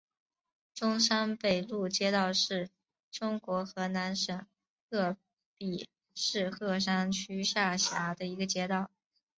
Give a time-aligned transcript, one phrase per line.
[0.73, 2.71] 中山北路街道是
[3.11, 4.47] 中国河南省
[4.89, 5.15] 鹤
[5.59, 8.89] 壁市鹤山区下辖的一个街道。